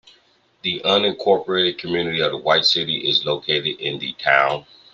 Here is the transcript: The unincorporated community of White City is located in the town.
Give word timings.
The 0.63 0.79
unincorporated 0.83 1.77
community 1.77 2.21
of 2.23 2.41
White 2.41 2.65
City 2.65 3.07
is 3.07 3.23
located 3.23 3.79
in 3.79 3.99
the 3.99 4.13
town. 4.13 4.65